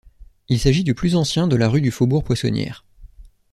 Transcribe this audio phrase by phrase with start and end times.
[0.49, 2.85] Il s'agit du plus ancien de la rue du faubourg Poissonnière.